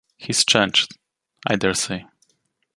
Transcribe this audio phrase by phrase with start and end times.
[0.17, 0.97] He’s changed,
[1.45, 2.07] I dare say.